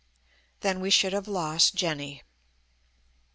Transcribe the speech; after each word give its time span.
"Then 0.61 0.79
we 0.81 0.89
should 0.89 1.13
have 1.13 1.27
lost 1.27 1.75
Jenny." 1.75 2.23